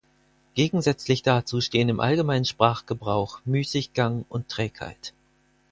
[0.55, 5.13] Gegensätzlich dazu stehen im allgemeinen Sprachgebrauch Müßiggang und Trägheit.